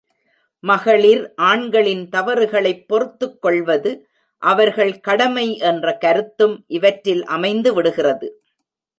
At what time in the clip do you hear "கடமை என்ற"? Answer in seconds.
4.99-5.97